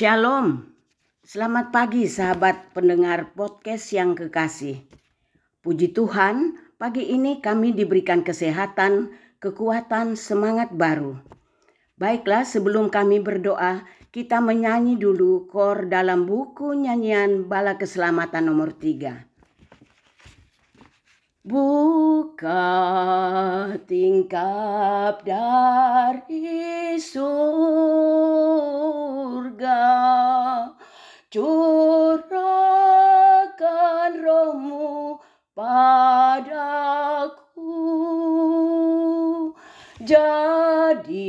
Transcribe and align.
Shalom, 0.00 0.64
selamat 1.28 1.76
pagi 1.76 2.08
sahabat 2.08 2.72
pendengar 2.72 3.36
podcast 3.36 3.92
yang 3.92 4.16
kekasih. 4.16 4.80
Puji 5.60 5.92
Tuhan, 5.92 6.56
pagi 6.80 7.04
ini 7.04 7.44
kami 7.44 7.76
diberikan 7.76 8.24
kesehatan, 8.24 9.12
kekuatan, 9.44 10.16
semangat 10.16 10.72
baru. 10.72 11.20
Baiklah, 12.00 12.48
sebelum 12.48 12.88
kami 12.88 13.20
berdoa, 13.20 13.84
kita 14.08 14.40
menyanyi 14.40 14.96
dulu 14.96 15.44
kor 15.52 15.84
dalam 15.84 16.24
buku 16.24 16.72
nyanyian 16.80 17.44
Bala 17.44 17.76
Keselamatan 17.76 18.48
nomor 18.48 18.72
3. 18.72 19.29
Buka 21.40 22.52
tingkap 23.88 25.24
dari 25.24 27.00
surga. 27.00 27.80
Curahkan 31.32 32.20
rohmu 34.20 35.16
padaku. 35.56 36.68
Jadikanku 40.04 41.24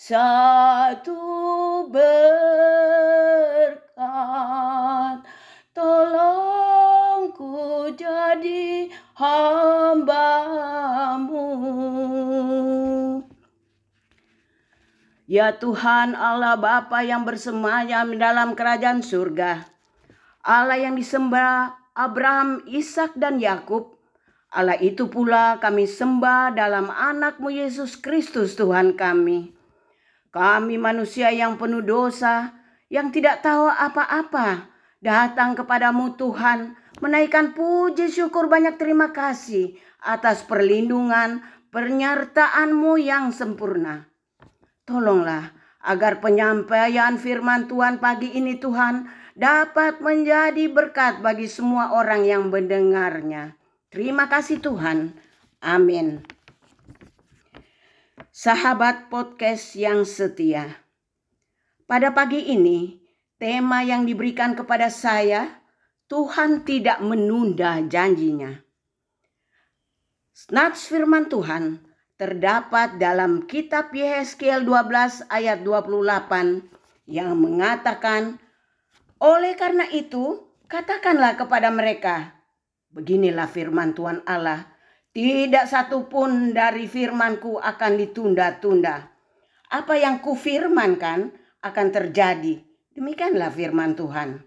satu 0.00 1.20
berkat 1.92 2.33
Ya 15.24 15.56
Tuhan 15.56 16.12
Allah 16.12 16.60
Bapa 16.60 17.00
yang 17.00 17.24
bersemayam 17.24 18.12
dalam 18.20 18.52
kerajaan 18.52 19.00
surga 19.00 19.64
Allah 20.44 20.76
yang 20.76 21.00
disembah 21.00 21.72
Abraham, 21.96 22.60
Ishak 22.68 23.16
dan 23.16 23.40
Yakub 23.40 23.94
Allah 24.54 24.78
itu 24.78 25.10
pula 25.10 25.58
kami 25.58 25.90
sembah 25.90 26.54
dalam 26.54 26.86
anakmu 26.86 27.50
Yesus 27.50 27.98
Kristus 27.98 28.54
Tuhan 28.54 28.94
kami. 28.94 29.50
Kami 30.30 30.78
manusia 30.78 31.34
yang 31.34 31.58
penuh 31.58 31.82
dosa, 31.82 32.54
yang 32.86 33.10
tidak 33.10 33.42
tahu 33.42 33.66
apa-apa, 33.66 34.70
datang 35.02 35.58
kepadamu 35.58 36.14
Tuhan, 36.14 36.78
menaikkan 37.02 37.50
puji 37.50 38.14
syukur 38.14 38.46
banyak 38.46 38.78
terima 38.78 39.10
kasih 39.10 39.74
atas 39.98 40.46
perlindungan, 40.46 41.42
penyertaanmu 41.74 42.94
yang 43.02 43.34
sempurna. 43.34 44.06
Tolonglah 44.84 45.56
agar 45.80 46.20
penyampaian 46.20 47.16
firman 47.16 47.68
Tuhan 47.68 48.00
pagi 48.00 48.32
ini 48.36 48.60
Tuhan 48.60 49.08
dapat 49.32 50.04
menjadi 50.04 50.68
berkat 50.68 51.24
bagi 51.24 51.48
semua 51.48 51.96
orang 51.96 52.24
yang 52.24 52.52
mendengarnya. 52.52 53.56
Terima 53.88 54.28
kasih 54.28 54.60
Tuhan. 54.60 55.16
Amin. 55.64 56.20
Sahabat 58.28 59.08
podcast 59.08 59.72
yang 59.72 60.04
setia. 60.04 60.84
Pada 61.88 62.12
pagi 62.12 62.44
ini, 62.50 63.00
tema 63.40 63.84
yang 63.84 64.04
diberikan 64.04 64.52
kepada 64.52 64.92
saya, 64.92 65.64
Tuhan 66.12 66.68
tidak 66.68 67.00
menunda 67.00 67.80
janjinya. 67.80 68.60
Nats 70.50 70.90
firman 70.90 71.30
Tuhan 71.30 71.93
terdapat 72.14 72.96
dalam 73.02 73.46
kitab 73.50 73.90
Yehezkiel 73.90 74.62
12 74.62 75.26
ayat 75.30 75.62
28 75.66 77.10
yang 77.10 77.34
mengatakan, 77.36 78.38
Oleh 79.18 79.58
karena 79.58 79.88
itu, 79.90 80.46
katakanlah 80.70 81.34
kepada 81.38 81.68
mereka, 81.74 82.34
Beginilah 82.94 83.50
firman 83.50 83.90
Tuhan 83.90 84.22
Allah. 84.22 84.70
Tidak 85.10 85.66
satu 85.66 86.06
pun 86.06 86.54
dari 86.54 86.86
firmanku 86.86 87.58
akan 87.58 87.92
ditunda-tunda. 87.98 89.10
Apa 89.74 89.98
yang 89.98 90.22
kufirmankan 90.22 91.34
akan 91.58 91.86
terjadi. 91.90 92.62
Demikianlah 92.94 93.50
firman 93.50 93.98
Tuhan. 93.98 94.46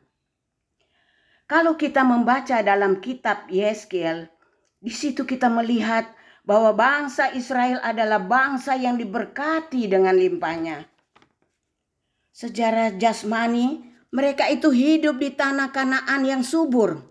Kalau 1.48 1.76
kita 1.76 2.08
membaca 2.08 2.64
dalam 2.64 3.04
kitab 3.04 3.52
Yeskiel, 3.52 4.32
di 4.80 4.92
situ 4.96 5.28
kita 5.28 5.52
melihat 5.52 6.08
bahwa 6.48 6.72
bangsa 6.72 7.36
Israel 7.36 7.84
adalah 7.84 8.24
bangsa 8.24 8.80
yang 8.80 8.96
diberkati 8.96 9.92
dengan 9.92 10.16
limpahnya. 10.16 10.88
Sejarah 12.32 12.96
jasmani, 12.96 13.84
mereka 14.16 14.48
itu 14.48 14.72
hidup 14.72 15.20
di 15.20 15.36
tanah 15.36 15.76
Kanaan 15.76 16.24
yang 16.24 16.48
subur 16.48 17.04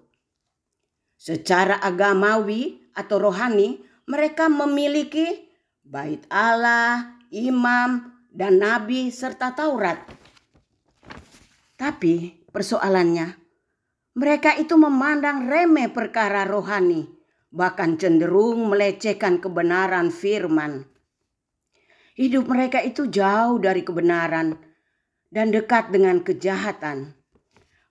Secara 1.21 1.77
agamawi 1.85 2.81
atau 2.97 3.21
rohani, 3.21 3.81
mereka 4.09 4.49
memiliki 4.49 5.49
bait 5.85 6.25
Allah, 6.29 7.17
imam, 7.33 8.13
dan 8.29 8.61
nabi 8.61 9.09
serta 9.09 9.57
Taurat. 9.57 9.97
Tapi 11.77 12.45
persoalannya, 12.53 13.33
mereka 14.17 14.61
itu 14.61 14.77
memandang 14.77 15.49
remeh 15.49 15.89
perkara 15.89 16.45
rohani, 16.45 17.16
bahkan 17.53 17.97
cenderung 18.01 18.71
melecehkan 18.71 19.39
kebenaran 19.39 20.11
firman. 20.11 20.87
Hidup 22.17 22.49
mereka 22.49 22.81
itu 22.81 23.07
jauh 23.12 23.61
dari 23.61 23.84
kebenaran 23.84 24.57
dan 25.29 25.53
dekat 25.53 25.93
dengan 25.93 26.25
kejahatan. 26.25 27.12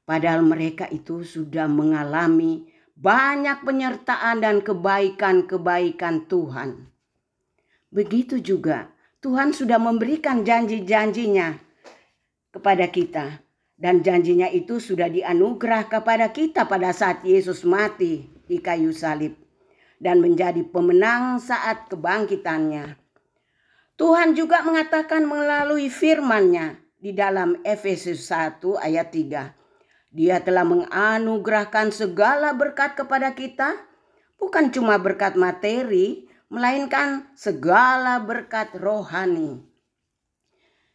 Padahal 0.05 0.41
mereka 0.41 0.89
itu 0.89 1.21
sudah 1.21 1.69
mengalami 1.69 2.65
banyak 2.97 3.61
penyertaan 3.61 4.41
dan 4.41 4.65
kebaikan-kebaikan 4.65 6.25
Tuhan. 6.25 6.89
Begitu 7.93 8.41
juga 8.41 8.89
Tuhan 9.21 9.53
sudah 9.53 9.77
memberikan 9.77 10.41
janji-janjinya 10.41 11.57
kepada 12.49 12.89
kita. 12.89 13.45
Dan 13.75 13.99
janjinya 14.01 14.47
itu 14.47 14.79
sudah 14.79 15.11
dianugerah 15.11 15.91
kepada 15.91 16.31
kita 16.31 16.63
pada 16.63 16.95
saat 16.95 17.27
Yesus 17.27 17.67
mati 17.67 18.23
di 18.47 18.63
kayu 18.63 18.95
salib. 18.95 19.44
Dan 19.99 20.19
menjadi 20.19 20.61
pemenang 20.67 21.39
saat 21.39 21.87
kebangkitannya. 21.87 22.99
Tuhan 23.95 24.35
juga 24.35 24.59
mengatakan 24.61 25.23
melalui 25.23 25.87
firman-Nya 25.87 26.75
di 26.99 27.15
dalam 27.15 27.63
Efesus 27.63 28.27
1 28.27 28.59
ayat 28.79 29.07
3 29.11 29.65
dia 30.15 30.39
telah 30.39 30.63
menganugerahkan 30.63 31.91
segala 31.91 32.55
berkat 32.55 32.95
kepada 32.95 33.35
kita, 33.35 33.75
bukan 34.39 34.71
cuma 34.71 34.95
berkat 34.95 35.35
materi, 35.35 36.31
melainkan 36.47 37.27
segala 37.35 38.23
berkat 38.23 38.71
rohani. 38.79 39.59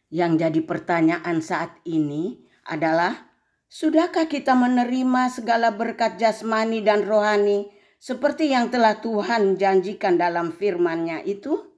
Yang 0.09 0.31
jadi 0.41 0.61
pertanyaan 0.65 1.37
saat 1.45 1.69
ini 1.85 2.41
adalah, 2.65 3.29
sudahkah 3.69 4.25
kita 4.25 4.57
menerima 4.57 5.29
segala 5.29 5.69
berkat 5.69 6.17
jasmani 6.17 6.81
dan 6.81 7.05
rohani 7.05 7.69
seperti 8.01 8.49
yang 8.49 8.73
telah 8.73 8.97
Tuhan 8.97 9.61
janjikan 9.61 10.17
dalam 10.17 10.49
firman-Nya 10.49 11.21
itu? 11.21 11.69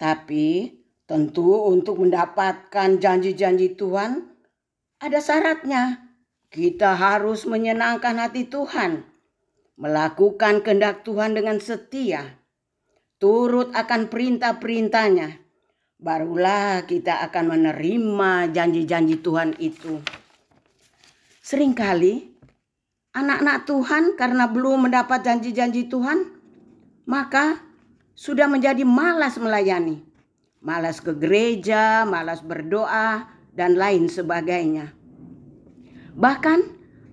Tapi 0.00 0.72
tentu 1.04 1.68
untuk 1.68 2.00
mendapatkan 2.00 2.96
janji-janji 2.96 3.76
Tuhan 3.76 4.24
ada 4.96 5.20
syaratnya 5.20 6.00
kita 6.48 6.96
harus 6.96 7.44
menyenangkan 7.44 8.16
hati 8.16 8.48
Tuhan, 8.48 9.04
melakukan 9.76 10.64
kehendak 10.64 11.04
Tuhan 11.04 11.36
dengan 11.36 11.60
setia, 11.60 12.40
turut 13.20 13.76
akan 13.76 14.08
perintah-perintahnya. 14.08 15.44
Barulah 15.96 16.84
kita 16.84 17.24
akan 17.28 17.56
menerima 17.56 18.52
janji-janji 18.52 19.20
Tuhan 19.20 19.56
itu. 19.60 20.00
Seringkali 21.40 22.35
anak-anak 23.16 23.64
Tuhan 23.64 24.04
karena 24.20 24.44
belum 24.44 24.92
mendapat 24.92 25.24
janji-janji 25.24 25.88
Tuhan, 25.88 26.36
maka 27.08 27.64
sudah 28.12 28.44
menjadi 28.44 28.84
malas 28.84 29.40
melayani, 29.40 30.04
malas 30.60 31.00
ke 31.00 31.16
gereja, 31.16 32.04
malas 32.04 32.44
berdoa, 32.44 33.24
dan 33.56 33.80
lain 33.80 34.12
sebagainya. 34.12 34.92
Bahkan 36.12 36.58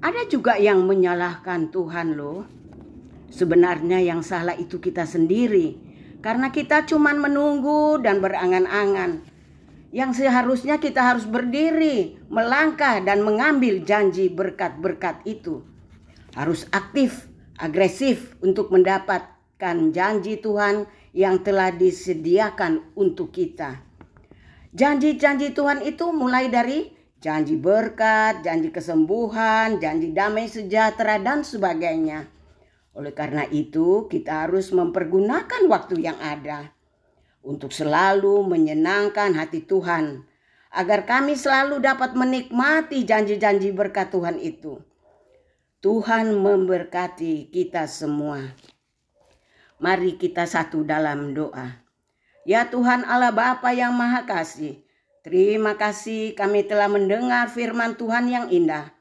ada 0.03 0.27
juga 0.27 0.59
yang 0.59 0.83
menyalahkan 0.83 1.71
Tuhan 1.71 2.19
loh. 2.19 2.43
Sebenarnya 3.31 4.03
yang 4.03 4.19
salah 4.19 4.59
itu 4.59 4.83
kita 4.83 5.07
sendiri. 5.07 5.79
Karena 6.19 6.51
kita 6.51 6.83
cuma 6.87 7.15
menunggu 7.15 7.99
dan 8.03 8.19
berangan-angan. 8.19 9.23
Yang 9.91 10.23
seharusnya 10.23 10.79
kita 10.79 11.03
harus 11.03 11.27
berdiri, 11.27 12.19
melangkah 12.27 12.99
dan 13.03 13.23
mengambil 13.23 13.83
janji 13.83 14.31
berkat-berkat 14.31 15.23
itu. 15.27 15.72
Harus 16.33 16.65
aktif, 16.73 17.29
agresif 17.61 18.33
untuk 18.41 18.73
mendapatkan 18.73 19.93
janji 19.93 20.41
Tuhan 20.41 20.89
yang 21.13 21.45
telah 21.45 21.69
disediakan 21.69 22.93
untuk 22.97 23.29
kita. 23.29 23.77
Janji-janji 24.73 25.53
Tuhan 25.53 25.85
itu 25.85 26.09
mulai 26.09 26.49
dari 26.49 26.89
janji 27.21 27.53
berkat, 27.53 28.41
janji 28.41 28.73
kesembuhan, 28.73 29.77
janji 29.77 30.09
damai 30.09 30.49
sejahtera, 30.49 31.21
dan 31.21 31.45
sebagainya. 31.45 32.25
Oleh 32.97 33.13
karena 33.13 33.45
itu, 33.53 34.09
kita 34.09 34.49
harus 34.49 34.73
mempergunakan 34.73 35.69
waktu 35.69 36.01
yang 36.01 36.17
ada 36.17 36.73
untuk 37.45 37.69
selalu 37.69 38.41
menyenangkan 38.49 39.37
hati 39.37 39.61
Tuhan, 39.61 40.25
agar 40.73 41.05
kami 41.05 41.37
selalu 41.37 41.77
dapat 41.77 42.17
menikmati 42.17 43.05
janji-janji 43.05 43.69
berkat 43.69 44.09
Tuhan 44.09 44.41
itu. 44.41 44.81
Tuhan 45.83 46.39
memberkati 46.39 47.51
kita 47.51 47.91
semua. 47.91 48.39
Mari 49.83 50.15
kita 50.15 50.47
satu 50.47 50.87
dalam 50.87 51.35
doa. 51.35 51.83
Ya 52.47 52.71
Tuhan 52.71 53.03
Allah 53.03 53.35
Bapa 53.35 53.75
yang 53.75 53.91
Maha 53.91 54.23
Kasih, 54.23 54.79
terima 55.27 55.75
kasih 55.75 56.39
kami 56.39 56.63
telah 56.63 56.87
mendengar 56.87 57.51
firman 57.51 57.99
Tuhan 57.99 58.31
yang 58.31 58.47
indah. 58.47 58.95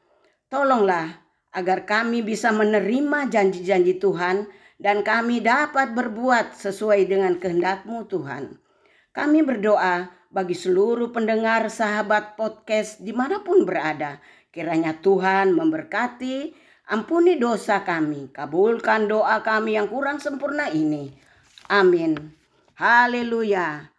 Tolonglah 0.50 1.22
agar 1.54 1.86
kami 1.86 2.18
bisa 2.18 2.50
menerima 2.50 3.30
janji-janji 3.30 4.02
Tuhan 4.02 4.50
dan 4.82 5.06
kami 5.06 5.38
dapat 5.38 5.94
berbuat 5.94 6.58
sesuai 6.58 7.06
dengan 7.06 7.38
kehendak-Mu 7.38 8.10
Tuhan. 8.10 8.58
Kami 9.14 9.38
berdoa 9.46 10.10
bagi 10.34 10.58
seluruh 10.58 11.14
pendengar 11.14 11.62
sahabat 11.70 12.34
podcast 12.34 12.98
di 12.98 13.14
mana 13.14 13.38
pun 13.38 13.62
berada. 13.62 14.18
Kiranya 14.50 14.98
Tuhan 14.98 15.54
memberkati, 15.54 16.58
ampuni 16.88 17.38
dosa 17.38 17.82
kami, 17.82 18.30
kabulkan 18.30 19.10
doa 19.10 19.42
kami 19.42 19.74
yang 19.76 19.90
kurang 19.90 20.18
sempurna 20.22 20.70
ini. 20.70 21.12
Amin. 21.70 22.32
Haleluya. 22.78 23.92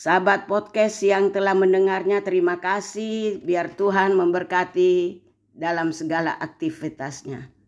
Sahabat 0.00 0.48
podcast 0.48 1.04
yang 1.04 1.28
telah 1.28 1.52
mendengarnya 1.52 2.24
terima 2.24 2.56
kasih. 2.56 3.44
Biar 3.44 3.76
Tuhan 3.76 4.16
memberkati 4.16 5.20
dalam 5.52 5.92
segala 5.92 6.40
aktivitasnya. 6.40 7.59